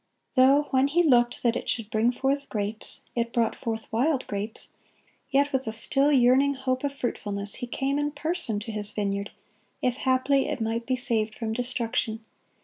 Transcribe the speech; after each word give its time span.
(15) 0.33 0.43
Though 0.43 0.61
when 0.71 0.87
He 0.87 1.03
"looked 1.03 1.43
that 1.43 1.55
it 1.55 1.69
should 1.69 1.91
bring 1.91 2.11
forth 2.11 2.49
grapes, 2.49 3.01
it 3.15 3.31
brought 3.31 3.53
forth 3.53 3.93
wild 3.93 4.25
grapes,"(16) 4.25 4.73
yet 5.29 5.53
with 5.53 5.67
a 5.67 5.71
still 5.71 6.11
yearning 6.11 6.55
hope 6.55 6.83
of 6.83 6.91
fruitfulness 6.95 7.57
He 7.57 7.67
came 7.67 7.99
in 7.99 8.09
person 8.09 8.57
to 8.61 8.71
His 8.71 8.89
vineyard, 8.93 9.29
if 9.79 9.97
haply 9.97 10.47
it 10.49 10.59
might 10.59 10.87
be 10.87 10.95
saved 10.95 11.35
from 11.35 11.53
destruction. 11.53 12.25